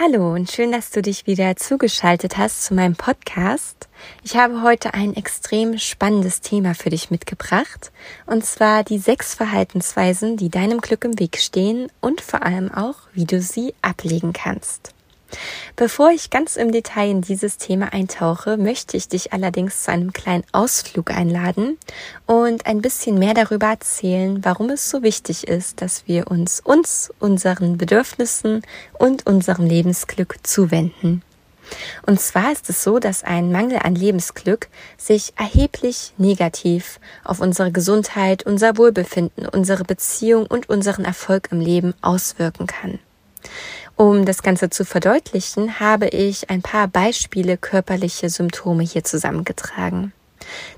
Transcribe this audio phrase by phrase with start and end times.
[0.00, 3.88] Hallo und schön, dass du dich wieder zugeschaltet hast zu meinem Podcast.
[4.22, 7.90] Ich habe heute ein extrem spannendes Thema für dich mitgebracht,
[8.24, 12.94] und zwar die sechs Verhaltensweisen, die deinem Glück im Weg stehen und vor allem auch,
[13.12, 14.94] wie du sie ablegen kannst.
[15.76, 20.12] Bevor ich ganz im Detail in dieses Thema eintauche, möchte ich dich allerdings zu einem
[20.12, 21.78] kleinen Ausflug einladen
[22.26, 27.12] und ein bisschen mehr darüber erzählen, warum es so wichtig ist, dass wir uns uns,
[27.18, 28.62] unseren Bedürfnissen
[28.98, 31.22] und unserem Lebensglück zuwenden.
[32.06, 37.72] Und zwar ist es so, dass ein Mangel an Lebensglück sich erheblich negativ auf unsere
[37.72, 42.98] Gesundheit, unser Wohlbefinden, unsere Beziehung und unseren Erfolg im Leben auswirken kann.
[43.98, 50.12] Um das Ganze zu verdeutlichen, habe ich ein paar Beispiele körperliche Symptome hier zusammengetragen.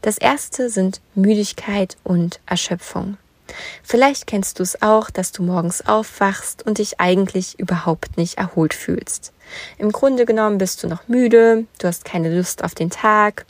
[0.01, 3.19] Das erste sind Müdigkeit und Erschöpfung.
[3.83, 8.73] Vielleicht kennst du es auch, dass du morgens aufwachst und dich eigentlich überhaupt nicht erholt
[8.73, 9.34] fühlst.
[9.77, 13.45] Im Grunde genommen bist du noch müde, du hast keine Lust auf den Tag,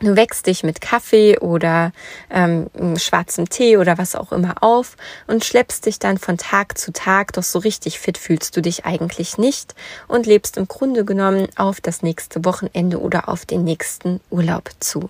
[0.00, 1.92] Du wächst dich mit Kaffee oder
[2.30, 6.92] ähm, schwarzem Tee oder was auch immer auf und schleppst dich dann von Tag zu
[6.92, 9.74] Tag, doch so richtig fit fühlst du dich eigentlich nicht
[10.06, 15.08] und lebst im Grunde genommen auf das nächste Wochenende oder auf den nächsten Urlaub zu.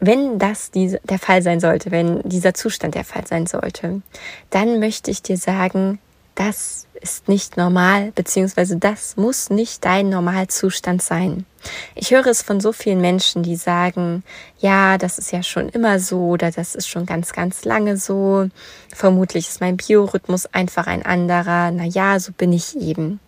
[0.00, 4.02] Wenn das diese, der Fall sein sollte, wenn dieser Zustand der Fall sein sollte,
[4.50, 6.00] dann möchte ich dir sagen,
[6.34, 11.46] das ist nicht normal, beziehungsweise das muss nicht dein Normalzustand sein.
[11.94, 14.22] Ich höre es von so vielen Menschen, die sagen,
[14.58, 18.48] ja, das ist ja schon immer so oder das ist schon ganz, ganz lange so.
[18.94, 21.70] Vermutlich ist mein Biorhythmus einfach ein anderer.
[21.70, 23.20] Na ja, so bin ich eben.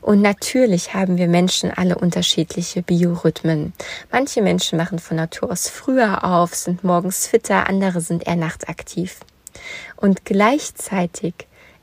[0.00, 3.72] Und natürlich haben wir Menschen alle unterschiedliche Biorhythmen.
[4.10, 9.20] Manche Menschen machen von Natur aus früher auf, sind morgens fitter, andere sind eher nachtaktiv.
[9.96, 11.34] Und gleichzeitig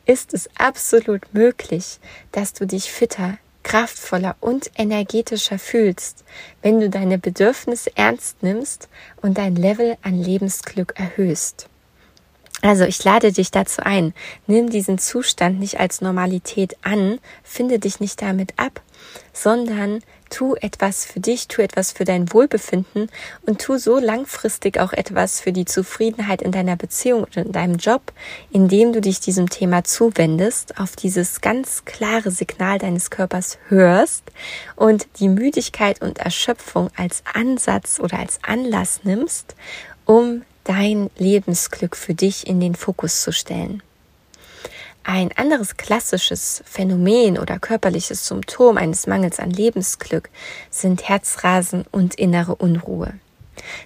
[0.05, 1.99] ist es absolut möglich,
[2.31, 6.23] dass du dich fitter, kraftvoller und energetischer fühlst,
[6.61, 8.87] wenn du deine Bedürfnisse ernst nimmst
[9.21, 11.67] und dein Level an Lebensglück erhöhst.
[12.61, 14.13] Also ich lade dich dazu ein,
[14.47, 18.81] nimm diesen Zustand nicht als Normalität an, finde dich nicht damit ab,
[19.33, 19.99] sondern
[20.29, 23.09] tu etwas für dich, tu etwas für dein Wohlbefinden
[23.45, 27.77] und tu so langfristig auch etwas für die Zufriedenheit in deiner Beziehung oder in deinem
[27.77, 28.13] Job,
[28.51, 34.23] indem du dich diesem Thema zuwendest, auf dieses ganz klare Signal deines Körpers hörst
[34.75, 39.55] und die Müdigkeit und Erschöpfung als Ansatz oder als Anlass nimmst,
[40.05, 43.81] um dein Lebensglück für dich in den Fokus zu stellen.
[45.09, 50.29] Ein anderes klassisches Phänomen oder körperliches Symptom eines Mangels an Lebensglück
[50.69, 53.13] sind Herzrasen und innere Unruhe.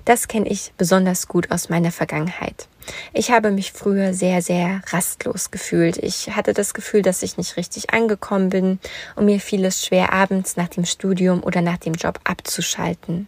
[0.04, 2.68] Das kenne ich besonders gut aus meiner Vergangenheit.
[3.14, 5.98] Ich habe mich früher sehr, sehr rastlos gefühlt.
[5.98, 8.80] Ich hatte das Gefühl, dass ich nicht richtig angekommen bin
[9.16, 13.28] und mir fiel es schwer, abends nach dem Studium oder nach dem Job abzuschalten.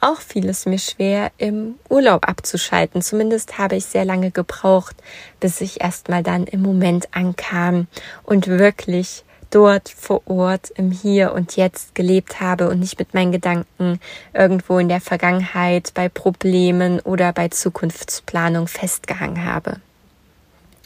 [0.00, 3.02] Auch fiel es mir schwer, im Urlaub abzuschalten.
[3.02, 4.96] Zumindest habe ich sehr lange gebraucht,
[5.40, 7.86] bis ich erstmal dann im Moment ankam
[8.24, 13.32] und wirklich dort vor Ort im Hier und Jetzt gelebt habe und nicht mit meinen
[13.32, 14.00] Gedanken
[14.32, 19.80] irgendwo in der Vergangenheit bei Problemen oder bei Zukunftsplanung festgehangen habe.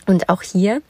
[0.09, 0.81] Und auch hier,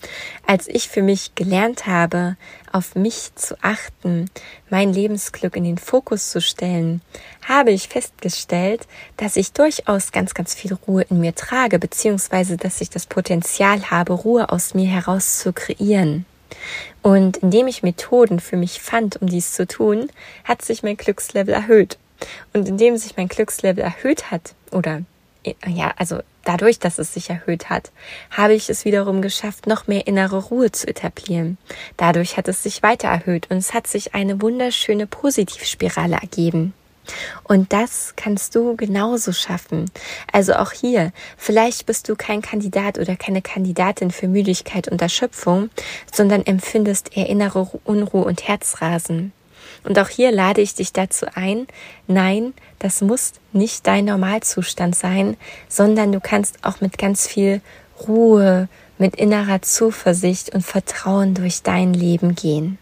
[0.46, 2.36] als ich für mich gelernt habe,
[2.70, 4.30] auf mich zu achten,
[4.70, 7.02] mein Lebensglück in den Fokus zu stellen,
[7.42, 8.86] habe ich festgestellt,
[9.16, 13.90] dass ich durchaus ganz, ganz viel Ruhe in mir trage, beziehungsweise dass ich das Potenzial
[13.90, 16.24] habe, Ruhe aus mir heraus zu kreieren.
[17.02, 20.10] Und indem ich Methoden für mich fand, um dies zu tun,
[20.44, 21.98] hat sich mein Glückslevel erhöht.
[22.52, 25.02] Und indem sich mein Glückslevel erhöht hat, oder
[25.66, 27.92] ja, also dadurch, dass es sich erhöht hat,
[28.30, 31.58] habe ich es wiederum geschafft, noch mehr innere Ruhe zu etablieren.
[31.96, 36.72] Dadurch hat es sich weiter erhöht und es hat sich eine wunderschöne Positivspirale ergeben.
[37.44, 39.90] Und das kannst du genauso schaffen.
[40.32, 45.70] Also auch hier, vielleicht bist du kein Kandidat oder keine Kandidatin für Müdigkeit und Erschöpfung,
[46.12, 49.32] sondern empfindest eher innere Unruhe und Herzrasen.
[49.84, 51.66] Und auch hier lade ich dich dazu ein,
[52.06, 55.36] nein, das muss nicht dein Normalzustand sein,
[55.68, 57.60] sondern du kannst auch mit ganz viel
[58.06, 62.78] Ruhe, mit innerer Zuversicht und Vertrauen durch dein Leben gehen.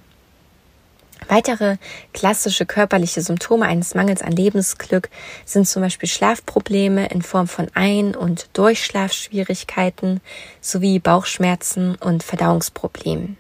[1.29, 1.77] Weitere
[2.13, 5.11] klassische körperliche Symptome eines Mangels an Lebensglück
[5.45, 10.21] sind zum Beispiel Schlafprobleme in Form von Ein- und Durchschlafschwierigkeiten
[10.61, 13.37] sowie Bauchschmerzen und Verdauungsproblemen.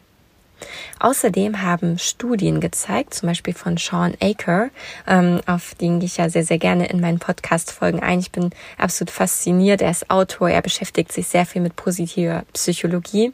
[0.98, 4.70] Außerdem haben Studien gezeigt, zum Beispiel von Sean Aker,
[5.06, 8.20] ähm, auf den gehe ich ja sehr, sehr gerne in meinen Podcast-Folgen ein.
[8.20, 9.82] Ich bin absolut fasziniert.
[9.82, 13.32] Er ist Autor, er beschäftigt sich sehr viel mit positiver Psychologie.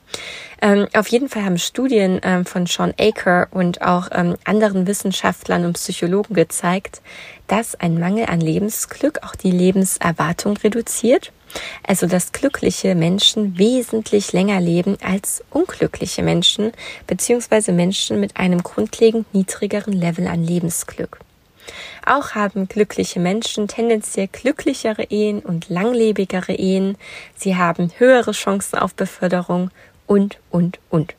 [0.60, 5.64] Ähm, auf jeden Fall haben Studien ähm, von Sean Aker und auch ähm, anderen Wissenschaftlern
[5.64, 7.02] und Psychologen gezeigt,
[7.46, 11.32] dass ein Mangel an Lebensglück auch die Lebenserwartung reduziert
[11.87, 16.72] also dass glückliche Menschen wesentlich länger leben als unglückliche Menschen,
[17.06, 21.20] beziehungsweise Menschen mit einem grundlegend niedrigeren Level an Lebensglück.
[22.04, 26.96] Auch haben glückliche Menschen tendenziell glücklichere Ehen und langlebigere Ehen.
[27.37, 29.70] Sie haben höhere Chancen auf Beförderung
[30.06, 31.14] und, und, und.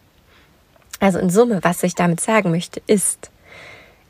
[0.99, 3.29] Also in Summe, was ich damit sagen möchte, ist,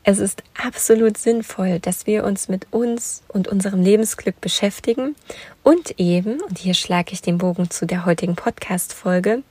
[0.06, 5.16] es ist absolut sinnvoll, dass wir uns mit uns und unserem Lebensglück beschäftigen
[5.62, 9.42] und eben, und hier schlage ich den Bogen zu der heutigen Podcast-Folge,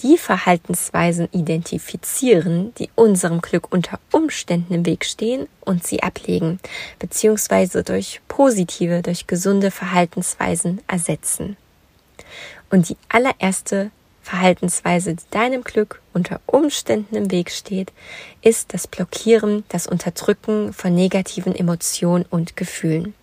[0.00, 6.58] die Verhaltensweisen identifizieren, die unserem Glück unter Umständen im Weg stehen und sie ablegen,
[6.98, 11.56] beziehungsweise durch positive, durch gesunde Verhaltensweisen ersetzen.
[12.70, 17.92] Und die allererste Verhaltensweise, die deinem Glück unter Umständen im Weg steht,
[18.40, 23.14] ist das Blockieren, das Unterdrücken von negativen Emotionen und Gefühlen.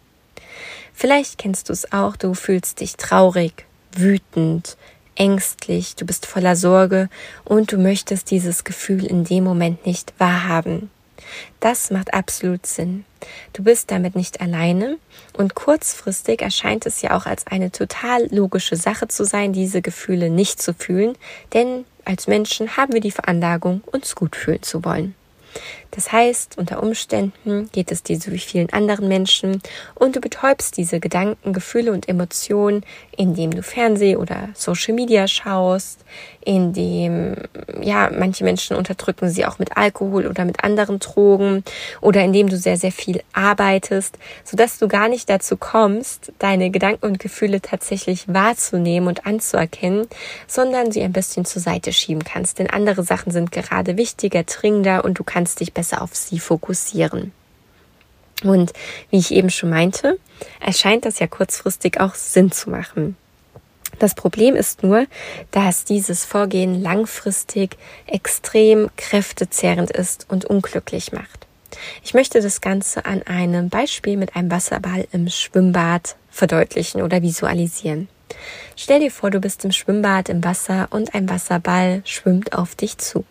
[0.94, 4.75] Vielleicht kennst du es auch, du fühlst dich traurig, wütend,
[5.16, 7.10] ängstlich, du bist voller Sorge
[7.46, 10.92] und du möchtest dieses Gefühl in dem Moment nicht wahrhaben.
[11.60, 13.06] Das macht absolut Sinn.
[13.54, 14.98] Du bist damit nicht alleine
[15.34, 20.30] und kurzfristig erscheint es ja auch als eine total logische Sache zu sein, diese Gefühle
[20.30, 21.18] nicht zu fühlen,
[21.54, 25.16] denn als Menschen haben wir die Veranlagung, uns gut fühlen zu wollen.
[25.92, 29.62] Das heißt, unter Umständen geht es dir so wie vielen anderen Menschen
[29.96, 32.84] und du betäubst diese Gedanken, Gefühle und Emotionen,
[33.18, 36.06] indem du Fernseh oder Social Media schaust,
[36.46, 37.36] indem,
[37.82, 41.64] ja, manche Menschen unterdrücken sie auch mit Alkohol oder mit anderen Drogen
[42.02, 47.06] oder indem du sehr, sehr viel arbeitest, sodass du gar nicht dazu kommst, deine Gedanken
[47.06, 50.08] und Gefühle tatsächlich wahrzunehmen und anzuerkennen,
[50.48, 52.60] sondern sie ein bisschen zur Seite schieben kannst.
[52.60, 57.31] Denn andere Sachen sind gerade wichtiger, dringender und du kannst dich besser auf sie fokussieren.
[58.44, 58.74] Und
[59.10, 60.18] wie ich eben schon meinte,
[60.60, 63.18] erscheint das ja kurzfristig auch Sinn zu machen.
[63.98, 65.07] Das Problem ist nur,
[65.51, 71.48] dass dieses Vorgehen langfristig extrem kräftezehrend ist und unglücklich macht.
[72.04, 78.07] Ich möchte das Ganze an einem Beispiel mit einem Wasserball im Schwimmbad verdeutlichen oder visualisieren.
[78.75, 82.98] Stell dir vor, du bist im Schwimmbad im Wasser und ein Wasserball schwimmt auf dich
[82.98, 83.25] zu.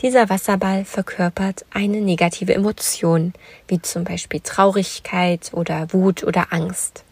[0.00, 3.32] Dieser Wasserball verkörpert eine negative Emotion,
[3.68, 7.04] wie zum Beispiel Traurigkeit oder Wut oder Angst.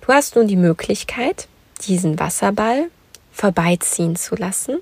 [0.00, 1.46] Du hast nun die Möglichkeit,
[1.86, 2.86] diesen Wasserball
[3.32, 4.80] vorbeiziehen zu lassen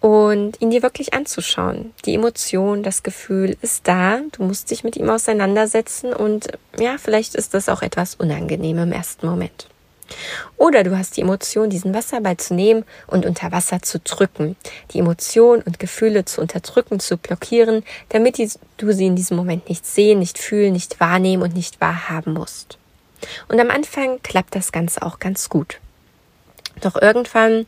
[0.00, 1.92] und ihn dir wirklich anzuschauen.
[2.04, 4.20] Die Emotion, das Gefühl ist da.
[4.32, 8.92] Du musst dich mit ihm auseinandersetzen und ja, vielleicht ist das auch etwas unangenehm im
[8.92, 9.68] ersten Moment.
[10.56, 14.56] Oder du hast die Emotion, diesen Wasserball zu nehmen und unter Wasser zu drücken,
[14.92, 18.38] die Emotionen und Gefühle zu unterdrücken, zu blockieren, damit
[18.76, 22.78] du sie in diesem Moment nicht sehen, nicht fühlen, nicht wahrnehmen und nicht wahrhaben musst.
[23.48, 25.80] Und am Anfang klappt das Ganze auch ganz gut.
[26.80, 27.66] Doch irgendwann,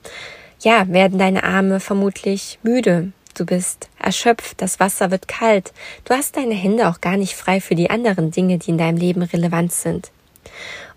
[0.61, 3.12] ja, werden deine Arme vermutlich müde.
[3.35, 5.73] Du bist erschöpft, das Wasser wird kalt.
[6.04, 8.99] Du hast deine Hände auch gar nicht frei für die anderen Dinge, die in deinem
[8.99, 10.11] Leben relevant sind.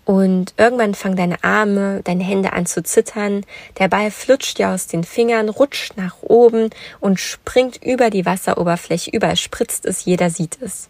[0.04, 3.44] Und irgendwann fangen deine Arme, deine Hände an zu zittern.
[3.78, 9.10] Der Ball flutscht dir aus den Fingern, rutscht nach oben und springt über die Wasseroberfläche.
[9.12, 10.88] Überall spritzt es, jeder sieht es.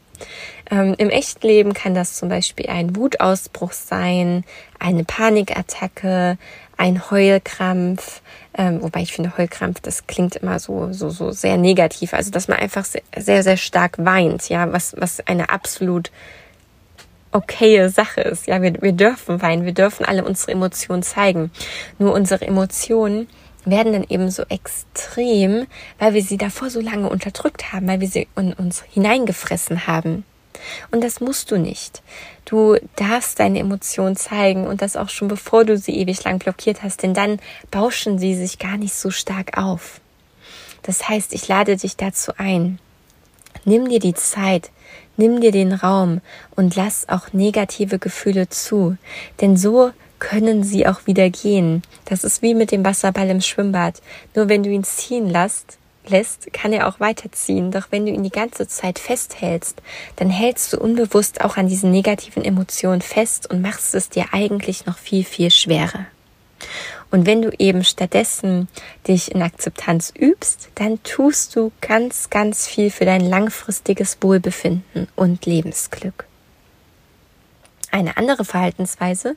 [0.70, 4.44] Ähm, Im echten Leben kann das zum Beispiel ein Wutausbruch sein,
[4.78, 6.38] eine Panikattacke,
[6.76, 8.22] ein Heulkrampf,
[8.56, 12.48] ähm, wobei ich finde Heulkrampf, das klingt immer so so so sehr negativ, also dass
[12.48, 16.10] man einfach sehr sehr, stark weint, ja, was was eine absolut
[17.32, 18.46] okaye Sache ist.
[18.46, 21.50] Ja, wir, wir dürfen weinen, wir dürfen alle unsere Emotionen zeigen.
[21.98, 23.28] Nur unsere Emotionen
[23.64, 25.66] werden dann eben so extrem,
[25.98, 30.24] weil wir sie davor so lange unterdrückt haben, weil wir sie in uns hineingefressen haben.
[30.90, 32.02] Und das musst du nicht.
[32.44, 36.82] Du darfst deine Emotionen zeigen und das auch schon bevor du sie ewig lang blockiert
[36.82, 40.00] hast, denn dann bauschen sie sich gar nicht so stark auf.
[40.82, 42.78] Das heißt, ich lade dich dazu ein,
[43.64, 44.70] nimm dir die Zeit,
[45.16, 46.20] nimm dir den Raum
[46.56, 48.96] und lass auch negative Gefühle zu,
[49.40, 51.82] denn so können sie auch wieder gehen.
[52.04, 54.00] Das ist wie mit dem Wasserball im Schwimmbad.
[54.36, 57.72] Nur wenn du ihn ziehen lässt, lässt, kann er auch weiterziehen.
[57.72, 59.82] Doch wenn du ihn die ganze Zeit festhältst,
[60.16, 64.86] dann hältst du unbewusst auch an diesen negativen Emotionen fest und machst es dir eigentlich
[64.86, 66.06] noch viel, viel schwerer.
[67.12, 68.68] Und wenn du eben stattdessen
[69.06, 75.44] dich in Akzeptanz übst, dann tust du ganz, ganz viel für dein langfristiges Wohlbefinden und
[75.44, 76.24] Lebensglück.
[77.90, 79.36] Eine andere Verhaltensweise,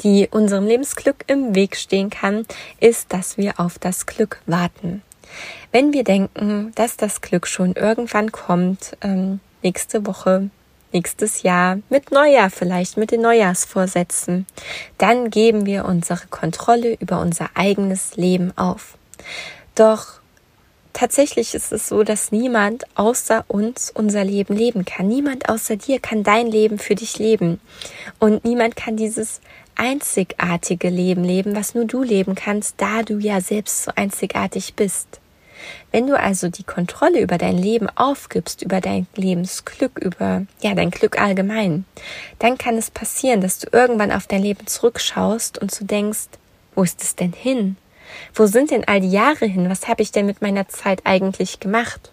[0.00, 2.44] die unserem Lebensglück im Weg stehen kann,
[2.80, 5.02] ist, dass wir auf das Glück warten.
[5.70, 10.50] Wenn wir denken, dass das Glück schon irgendwann kommt, ähm, nächste Woche,
[10.92, 14.46] nächstes Jahr, mit Neujahr vielleicht, mit den Neujahrsvorsätzen,
[14.98, 18.96] dann geben wir unsere Kontrolle über unser eigenes Leben auf.
[19.74, 20.20] Doch
[20.92, 25.08] tatsächlich ist es so, dass niemand außer uns unser Leben leben kann.
[25.08, 27.60] Niemand außer dir kann dein Leben für dich leben.
[28.18, 29.40] Und niemand kann dieses
[29.74, 35.21] einzigartige Leben leben, was nur du leben kannst, da du ja selbst so einzigartig bist.
[35.90, 40.90] Wenn du also die Kontrolle über dein Leben aufgibst, über dein Lebensglück, über ja dein
[40.90, 41.84] Glück allgemein,
[42.38, 46.28] dann kann es passieren, dass du irgendwann auf dein Leben zurückschaust und du denkst,
[46.74, 47.76] wo ist es denn hin?
[48.34, 49.70] Wo sind denn all die Jahre hin?
[49.70, 52.12] Was habe ich denn mit meiner Zeit eigentlich gemacht?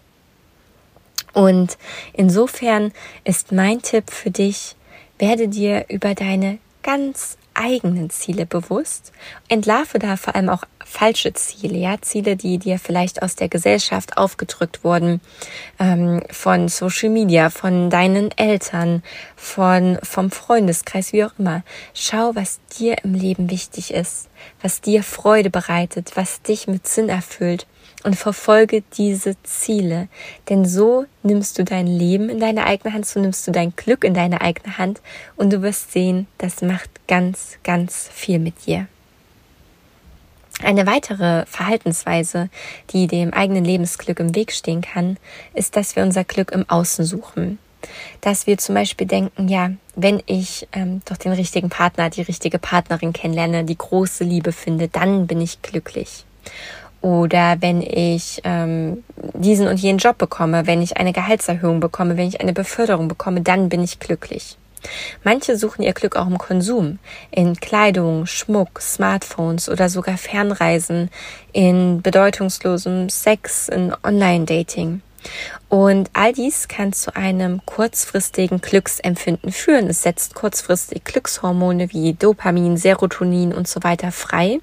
[1.32, 1.78] Und
[2.12, 2.92] insofern
[3.24, 4.76] ist mein Tipp für dich,
[5.18, 9.12] werde dir über deine ganz eigenen Ziele bewusst,
[9.48, 14.16] entlarve da vor allem auch falsche Ziele, ja, Ziele, die dir vielleicht aus der Gesellschaft
[14.16, 15.20] aufgedrückt wurden,
[15.78, 19.02] ähm, von Social Media, von deinen Eltern,
[19.36, 21.62] von vom Freundeskreis, wie auch immer.
[21.94, 24.28] Schau, was dir im Leben wichtig ist,
[24.62, 27.66] was dir Freude bereitet, was dich mit Sinn erfüllt
[28.02, 30.08] und verfolge diese Ziele.
[30.48, 34.04] Denn so nimmst du dein Leben in deine eigene Hand, so nimmst du dein Glück
[34.04, 35.00] in deine eigene Hand
[35.36, 38.86] und du wirst sehen, das macht ganz, ganz viel mit dir.
[40.62, 42.50] Eine weitere Verhaltensweise,
[42.90, 45.16] die dem eigenen Lebensglück im Weg stehen kann,
[45.52, 47.58] ist, dass wir unser Glück im Außen suchen.
[48.20, 52.60] Dass wir zum Beispiel denken, ja, wenn ich ähm, doch den richtigen Partner, die richtige
[52.60, 56.24] Partnerin kennenlerne, die große Liebe finde, dann bin ich glücklich
[57.00, 59.02] oder wenn ich ähm,
[59.34, 63.40] diesen und jenen Job bekomme, wenn ich eine Gehaltserhöhung bekomme, wenn ich eine Beförderung bekomme,
[63.40, 64.58] dann bin ich glücklich.
[65.24, 66.98] Manche suchen ihr Glück auch im Konsum,
[67.30, 71.10] in Kleidung, Schmuck, Smartphones oder sogar Fernreisen,
[71.52, 75.02] in bedeutungslosem Sex, in Online-Dating.
[75.68, 79.88] Und all dies kann zu einem kurzfristigen Glücksempfinden führen.
[79.88, 84.60] Es setzt kurzfristig Glückshormone wie Dopamin, Serotonin und so weiter frei.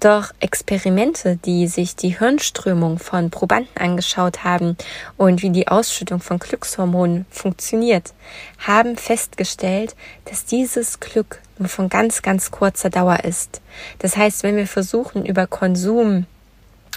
[0.00, 4.76] Doch Experimente, die sich die Hirnströmung von Probanden angeschaut haben
[5.16, 8.12] und wie die Ausschüttung von Glückshormonen funktioniert,
[8.58, 13.60] haben festgestellt, dass dieses Glück nur von ganz, ganz kurzer Dauer ist.
[13.98, 16.26] Das heißt, wenn wir versuchen, über Konsum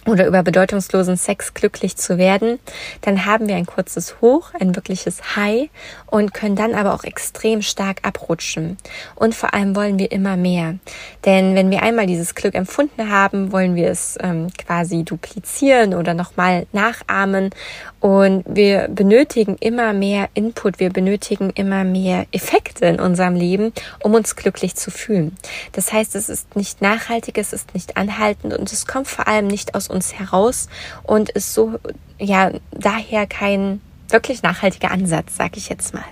[0.07, 2.59] oder über bedeutungslosen Sex glücklich zu werden,
[3.01, 5.69] dann haben wir ein kurzes Hoch, ein wirkliches High
[6.07, 8.77] und können dann aber auch extrem stark abrutschen.
[9.15, 10.75] Und vor allem wollen wir immer mehr.
[11.25, 16.13] Denn wenn wir einmal dieses Glück empfunden haben, wollen wir es ähm, quasi duplizieren oder
[16.13, 17.51] nochmal nachahmen.
[17.99, 24.15] Und wir benötigen immer mehr Input, wir benötigen immer mehr Effekte in unserem Leben, um
[24.15, 25.37] uns glücklich zu fühlen.
[25.73, 29.45] Das heißt, es ist nicht nachhaltig, es ist nicht anhaltend und es kommt vor allem
[29.45, 30.67] nicht aus uns heraus
[31.03, 31.79] und ist so,
[32.17, 36.03] ja, daher kein wirklich nachhaltiger Ansatz, sag ich jetzt mal.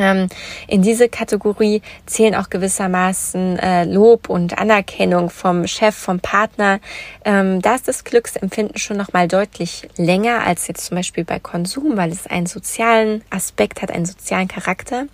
[0.00, 0.28] Ähm,
[0.66, 6.80] in diese Kategorie zählen auch gewissermaßen äh, Lob und Anerkennung vom Chef, vom Partner.
[7.24, 11.38] Ähm, da ist das Glücksempfinden schon noch mal deutlich länger als jetzt zum Beispiel bei
[11.38, 15.06] Konsum, weil es einen sozialen Aspekt hat, einen sozialen Charakter.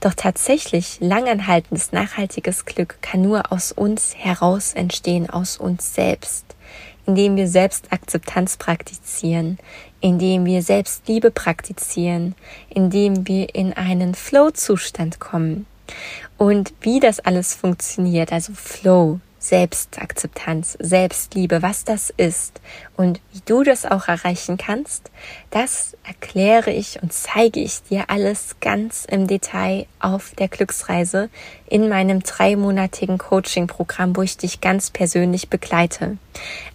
[0.00, 6.54] Doch tatsächlich langanhaltendes, nachhaltiges Glück kann nur aus uns heraus entstehen, aus uns selbst
[7.06, 9.58] indem wir Selbstakzeptanz praktizieren,
[10.04, 12.34] indem wir Selbstliebe praktizieren,
[12.68, 15.64] indem wir in einen Flow-Zustand kommen.
[16.36, 22.62] Und wie das alles funktioniert, also Flow, Selbstakzeptanz, Selbstliebe, was das ist
[22.96, 25.10] und wie du das auch erreichen kannst,
[25.50, 31.28] das erkläre ich und zeige ich dir alles ganz im Detail auf der Glücksreise
[31.66, 36.16] in meinem dreimonatigen Coaching-Programm, wo ich dich ganz persönlich begleite.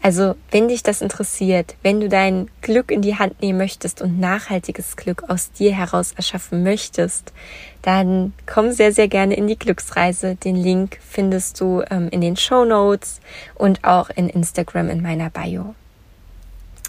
[0.02, 4.20] Also, wenn dich das interessiert, wenn du dein Glück in die Hand nehmen möchtest und
[4.20, 7.34] nachhaltiges Glück aus dir heraus erschaffen möchtest,
[7.82, 10.36] dann komm sehr, sehr gerne in die Glücksreise.
[10.36, 13.22] Den Link findest du ähm, in den Show Notes
[13.56, 15.76] und auch in Instagram in meiner Bio.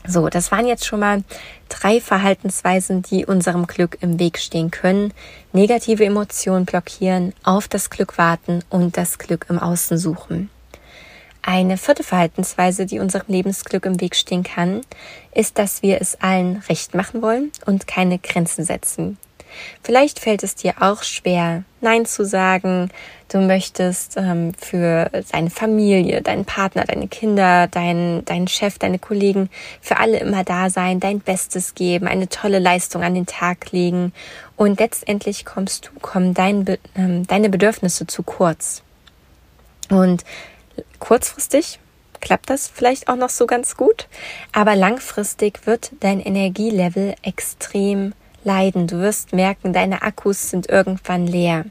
[0.06, 1.22] So, das waren jetzt schon mal
[1.68, 5.12] drei Verhaltensweisen, die unserem Glück im Weg stehen können.
[5.52, 10.48] Negative Emotionen blockieren, auf das Glück warten und das Glück im Außen suchen.
[11.42, 14.82] Eine vierte Verhaltensweise, die unserem Lebensglück im Weg stehen kann,
[15.34, 19.18] ist, dass wir es allen recht machen wollen und keine Grenzen setzen.
[19.82, 22.90] Vielleicht fällt es dir auch schwer, Nein zu sagen.
[23.28, 29.50] Du möchtest ähm, für deine Familie, deinen Partner, deine Kinder, deinen, deinen Chef, deine Kollegen,
[29.80, 34.12] für alle immer da sein, dein Bestes geben, eine tolle Leistung an den Tag legen.
[34.56, 36.64] Und letztendlich kommst du, kommen dein,
[36.96, 38.82] ähm, deine Bedürfnisse zu kurz.
[39.90, 40.24] Und
[40.98, 41.78] kurzfristig
[42.20, 44.08] klappt das vielleicht auch noch so ganz gut,
[44.52, 48.12] aber langfristig wird dein Energielevel extrem
[48.44, 48.86] leiden.
[48.86, 51.64] Du wirst merken, deine Akkus sind irgendwann leer.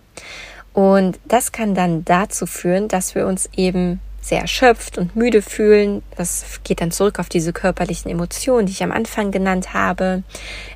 [0.74, 6.04] Und das kann dann dazu führen, dass wir uns eben sehr erschöpft und müde fühlen.
[6.16, 10.24] Das geht dann zurück auf diese körperlichen Emotionen, die ich am Anfang genannt habe.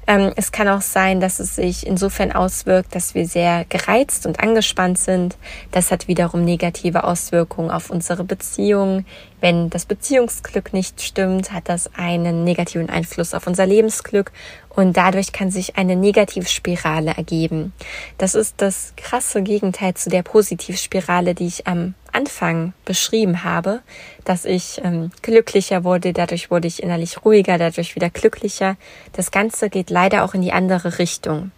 [0.08, 4.40] Ähm, es kann auch sein, dass es sich insofern auswirkt, dass wir sehr gereizt und
[4.40, 5.38] angespannt sind.
[5.72, 9.06] Das hat wiederum negative Auswirkungen auf unsere Beziehungen.
[9.40, 14.32] Wenn das Beziehungsglück nicht stimmt, hat das einen negativen Einfluss auf unser Lebensglück
[14.76, 17.74] und dadurch kann sich eine Negativspirale ergeben.
[18.18, 23.82] Das ist das krasse Gegenteil zu der Positivspirale, die ich am Anfang beschrieben habe,
[24.24, 28.76] dass ich ähm, glücklicher wurde, dadurch wurde ich innerlich ruhiger, dadurch wieder glücklicher.
[29.14, 31.52] Das Ganze geht leider auch in die andere Richtung.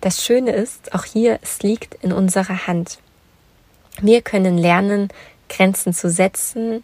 [0.00, 2.98] Das Schöne ist, auch hier, es liegt in unserer Hand.
[4.00, 5.08] Wir können lernen,
[5.48, 6.82] Grenzen zu setzen,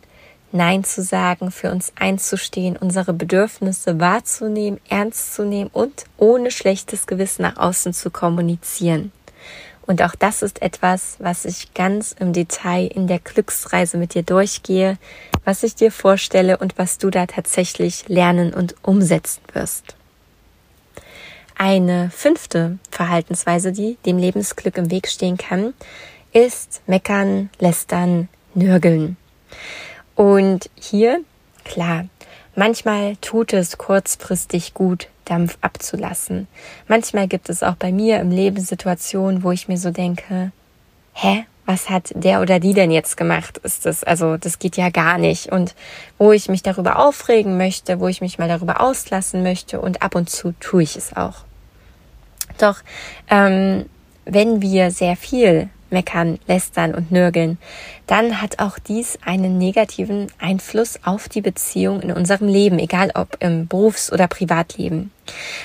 [0.52, 7.06] Nein zu sagen, für uns einzustehen, unsere Bedürfnisse wahrzunehmen, ernst zu nehmen und ohne schlechtes
[7.06, 9.12] Gewissen nach außen zu kommunizieren.
[9.86, 14.22] Und auch das ist etwas, was ich ganz im Detail in der Glücksreise mit dir
[14.22, 14.96] durchgehe,
[15.44, 19.96] was ich dir vorstelle und was du da tatsächlich lernen und umsetzen wirst.
[21.56, 25.74] Eine fünfte Verhaltensweise, die dem Lebensglück im Weg stehen kann,
[26.32, 29.16] ist meckern, lästern, nörgeln.
[30.22, 31.24] Und hier,
[31.64, 32.04] klar,
[32.54, 36.46] manchmal tut es kurzfristig gut, Dampf abzulassen.
[36.86, 40.52] Manchmal gibt es auch bei mir im Leben Situationen, wo ich mir so denke,
[41.14, 43.58] hä, was hat der oder die denn jetzt gemacht?
[43.64, 45.50] Ist das, also, das geht ja gar nicht.
[45.50, 45.74] Und
[46.18, 50.14] wo ich mich darüber aufregen möchte, wo ich mich mal darüber auslassen möchte und ab
[50.14, 51.38] und zu tue ich es auch.
[52.58, 52.78] Doch,
[53.28, 53.86] ähm,
[54.24, 57.58] wenn wir sehr viel meckern, lästern und nörgeln,
[58.06, 63.36] dann hat auch dies einen negativen Einfluss auf die Beziehung in unserem Leben, egal ob
[63.40, 65.12] im Berufs- oder Privatleben.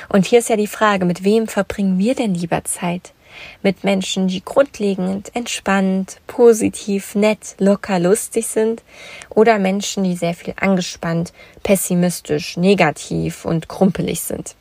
[0.10, 3.14] Und hier ist ja die Frage, mit wem verbringen wir denn lieber Zeit?
[3.62, 8.84] Mit Menschen, die grundlegend entspannt, positiv, nett, locker, lustig sind
[9.30, 14.56] oder Menschen, die sehr viel angespannt, pessimistisch, negativ und krumpelig sind.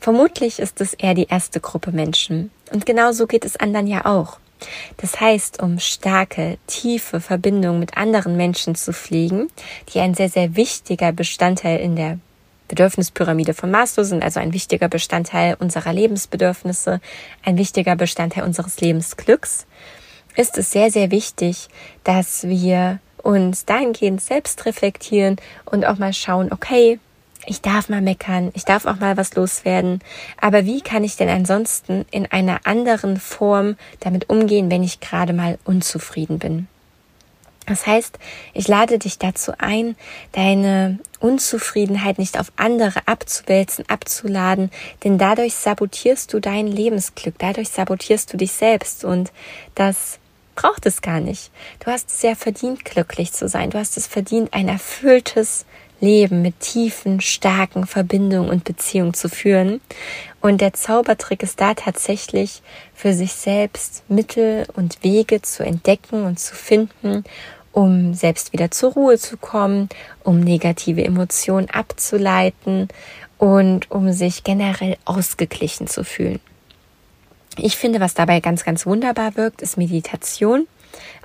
[0.00, 2.50] Vermutlich ist es eher die erste Gruppe Menschen.
[2.72, 4.38] Und genauso geht es anderen ja auch.
[4.96, 9.48] Das heißt, um starke, tiefe Verbindungen mit anderen Menschen zu pflegen,
[9.92, 12.18] die ein sehr, sehr wichtiger Bestandteil in der
[12.68, 17.00] Bedürfnispyramide von Maslow sind, also ein wichtiger Bestandteil unserer Lebensbedürfnisse,
[17.44, 19.66] ein wichtiger Bestandteil unseres Lebensglücks,
[20.36, 21.68] ist es sehr, sehr wichtig,
[22.04, 27.00] dass wir uns dahingehend selbst reflektieren und auch mal schauen, okay,
[27.48, 30.00] ich darf mal meckern, ich darf auch mal was loswerden,
[30.38, 35.32] aber wie kann ich denn ansonsten in einer anderen Form damit umgehen, wenn ich gerade
[35.32, 36.68] mal unzufrieden bin?
[37.66, 38.18] Das heißt,
[38.54, 39.96] ich lade dich dazu ein,
[40.32, 44.70] deine Unzufriedenheit nicht auf andere abzuwälzen, abzuladen,
[45.04, 49.32] denn dadurch sabotierst du dein Lebensglück, dadurch sabotierst du dich selbst und
[49.74, 50.18] das
[50.54, 51.50] braucht es gar nicht.
[51.80, 53.70] Du hast es ja verdient, glücklich zu sein.
[53.70, 55.66] Du hast es verdient, ein erfülltes
[56.00, 59.80] Leben mit tiefen, starken Verbindungen und Beziehungen zu führen.
[60.40, 62.62] Und der Zaubertrick ist da tatsächlich
[62.94, 67.24] für sich selbst Mittel und Wege zu entdecken und zu finden,
[67.72, 69.88] um selbst wieder zur Ruhe zu kommen,
[70.24, 72.88] um negative Emotionen abzuleiten
[73.38, 76.40] und um sich generell ausgeglichen zu fühlen.
[77.56, 80.68] Ich finde, was dabei ganz, ganz wunderbar wirkt, ist Meditation.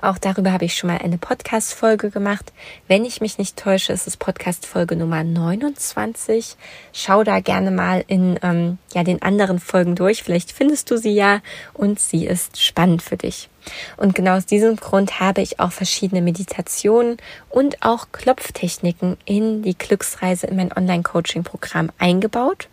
[0.00, 2.52] Auch darüber habe ich schon mal eine Podcast-Folge gemacht.
[2.88, 6.56] Wenn ich mich nicht täusche, ist es Podcast-Folge Nummer 29.
[6.92, 10.22] Schau da gerne mal in ähm, ja, den anderen Folgen durch.
[10.22, 11.40] Vielleicht findest du sie ja
[11.72, 13.48] und sie ist spannend für dich.
[13.96, 17.16] Und genau aus diesem Grund habe ich auch verschiedene Meditationen
[17.48, 22.68] und auch Klopftechniken in die Glücksreise in mein Online-Coaching-Programm eingebaut.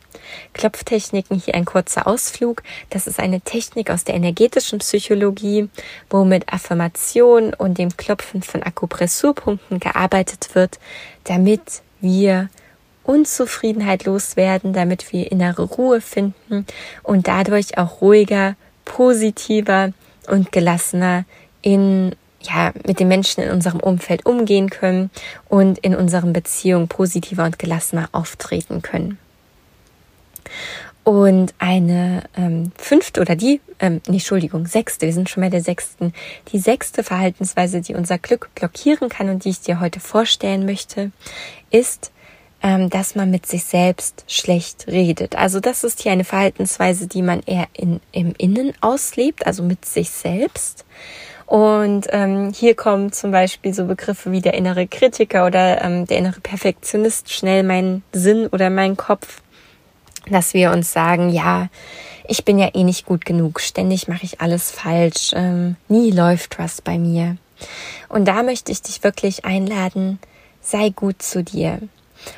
[0.54, 2.64] Klopftechniken, hier ein kurzer Ausflug.
[2.90, 5.70] Das ist eine Technik aus der energetischen Psychologie,
[6.10, 10.80] wo mit Affirmation und dem Klopfen von Akupressurpunkten gearbeitet wird,
[11.24, 12.50] damit wir
[13.04, 16.66] Unzufriedenheit loswerden, damit wir innere Ruhe finden
[17.04, 19.92] und dadurch auch ruhiger, positiver
[20.28, 21.26] und gelassener
[21.62, 25.12] in ja, mit den Menschen in unserem Umfeld umgehen können
[25.48, 29.20] und in unseren Beziehungen positiver und gelassener auftreten können.
[31.04, 35.62] Und eine ähm, fünfte oder die, ähm, nee, Entschuldigung, sechste, wir sind schon bei der
[35.62, 36.14] sechsten,
[36.52, 41.12] die sechste Verhaltensweise, die unser Glück blockieren kann und die ich dir heute vorstellen möchte,
[41.72, 42.12] ist,
[42.62, 45.36] ähm, dass man mit sich selbst schlecht redet.
[45.36, 49.86] Also das ist hier eine Verhaltensweise, die man eher in, im Innen auslebt, also mit
[49.86, 50.86] sich selbst.
[51.48, 56.20] Und ähm, hier kommen zum Beispiel so Begriffe wie der innere Kritiker oder ähm, der
[56.20, 59.42] innere Perfektionist schnell meinen Sinn oder meinen Kopf,
[60.30, 61.70] dass wir uns sagen, ja,
[62.28, 66.60] ich bin ja eh nicht gut genug, ständig mache ich alles falsch, ähm, nie läuft
[66.60, 67.38] was bei mir.
[68.10, 70.20] Und da möchte ich dich wirklich einladen,
[70.62, 71.80] sei gut zu dir.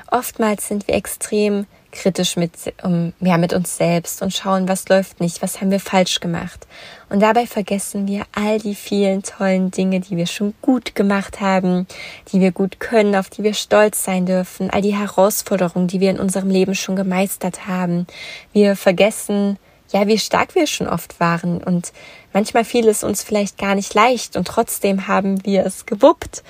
[0.09, 2.51] Oftmals sind wir extrem kritisch mit,
[2.83, 6.67] um, ja, mit uns selbst und schauen, was läuft nicht, was haben wir falsch gemacht.
[7.09, 11.87] Und dabei vergessen wir all die vielen tollen Dinge, die wir schon gut gemacht haben,
[12.31, 16.09] die wir gut können, auf die wir stolz sein dürfen, all die Herausforderungen, die wir
[16.09, 18.07] in unserem Leben schon gemeistert haben.
[18.51, 19.57] Wir vergessen,
[19.91, 21.93] ja, wie stark wir schon oft waren und
[22.33, 26.43] manchmal fiel es uns vielleicht gar nicht leicht und trotzdem haben wir es gewuppt.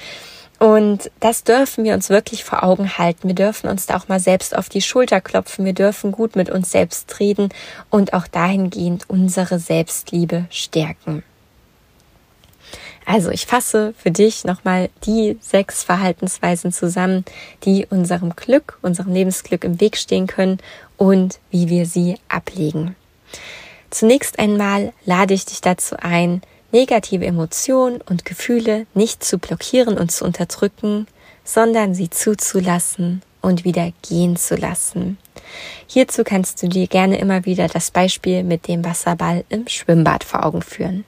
[0.64, 3.28] Und das dürfen wir uns wirklich vor Augen halten.
[3.28, 5.66] Wir dürfen uns da auch mal selbst auf die Schulter klopfen.
[5.66, 7.50] Wir dürfen gut mit uns selbst reden
[7.90, 11.22] und auch dahingehend unsere Selbstliebe stärken.
[13.06, 17.26] Also ich fasse für dich nochmal die sechs Verhaltensweisen zusammen,
[17.66, 20.60] die unserem Glück, unserem Lebensglück im Weg stehen können
[20.96, 22.96] und wie wir sie ablegen.
[23.90, 26.42] Zunächst einmal lade ich dich dazu ein,
[26.74, 31.08] negative Emotionen und Gefühle nicht zu blockieren und zu unterdrücken,
[31.46, 35.18] sondern sie zuzulassen und wieder gehen zu lassen.
[35.88, 40.46] Hierzu kannst du dir gerne immer wieder das Beispiel mit dem Wasserball im Schwimmbad vor
[40.46, 41.06] Augen führen.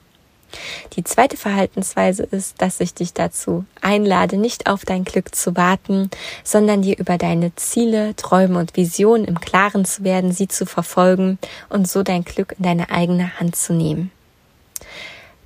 [0.92, 6.10] Die zweite Verhaltensweise ist, dass ich dich dazu einlade, nicht auf dein Glück zu warten,
[6.44, 11.38] sondern dir über deine Ziele, Träume und Visionen im Klaren zu werden, sie zu verfolgen
[11.68, 14.12] und so dein Glück in deine eigene Hand zu nehmen.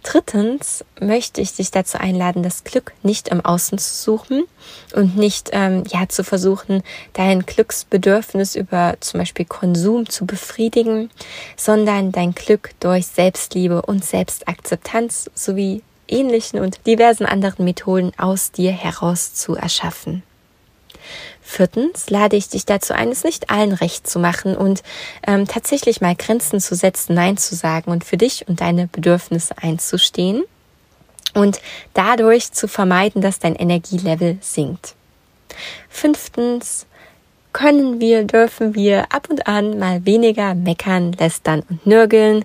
[0.03, 4.45] Drittens möchte ich dich dazu einladen, das Glück nicht im Außen zu suchen
[4.95, 6.83] und nicht ähm, ja zu versuchen,
[7.13, 11.11] dein Glücksbedürfnis über zum Beispiel Konsum zu befriedigen,
[11.57, 18.73] sondern dein Glück durch Selbstliebe und Selbstakzeptanz sowie ähnlichen und diversen anderen Methoden aus dir
[18.73, 20.23] heraus zu erschaffen.
[21.43, 24.83] Viertens lade ich dich dazu ein, es nicht allen recht zu machen und
[25.27, 29.55] ähm, tatsächlich mal Grenzen zu setzen, Nein zu sagen und für dich und deine Bedürfnisse
[29.61, 30.45] einzustehen
[31.35, 31.61] und
[31.95, 34.95] dadurch zu vermeiden, dass dein Energielevel sinkt.
[35.89, 36.87] Fünftens
[37.53, 42.45] können wir, dürfen wir ab und an mal weniger meckern, lästern und nörgeln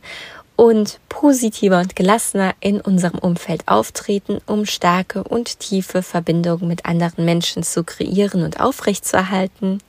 [0.56, 7.26] und positiver und gelassener in unserem Umfeld auftreten, um starke und tiefe Verbindungen mit anderen
[7.26, 9.80] Menschen zu kreieren und aufrechtzuerhalten.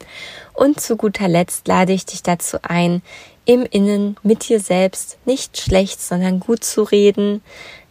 [0.55, 3.03] Und zu guter Letzt lade ich dich dazu ein,
[3.45, 7.43] im Innen mit dir selbst nicht schlecht, sondern gut zu reden,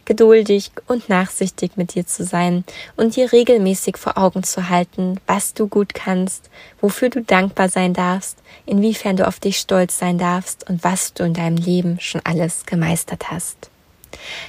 [0.06, 2.64] geduldig und nachsichtig mit dir zu sein
[2.96, 6.48] und dir regelmäßig vor Augen zu halten, was du gut kannst,
[6.80, 11.24] wofür du dankbar sein darfst, inwiefern du auf dich stolz sein darfst und was du
[11.24, 13.70] in deinem Leben schon alles gemeistert hast.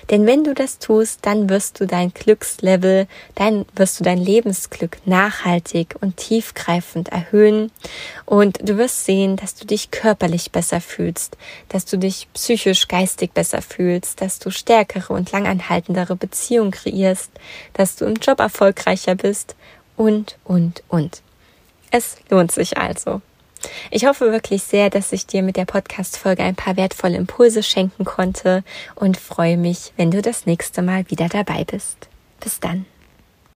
[0.09, 4.97] Denn wenn du das tust, dann wirst du dein Glückslevel, dann wirst du dein Lebensglück
[5.05, 7.71] nachhaltig und tiefgreifend erhöhen
[8.25, 11.37] und du wirst sehen, dass du dich körperlich besser fühlst,
[11.69, 17.31] dass du dich psychisch, geistig besser fühlst, dass du stärkere und langanhaltendere Beziehungen kreierst,
[17.73, 19.55] dass du im Job erfolgreicher bist
[19.95, 21.21] und, und, und.
[21.91, 23.21] Es lohnt sich also.
[23.91, 28.05] Ich hoffe wirklich sehr, dass ich dir mit der Podcast-Folge ein paar wertvolle Impulse schenken
[28.05, 28.63] konnte
[28.95, 32.07] und freue mich, wenn du das nächste Mal wieder dabei bist.
[32.39, 32.85] Bis dann.